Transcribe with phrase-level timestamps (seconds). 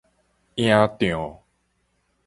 [0.55, 1.41] 營帳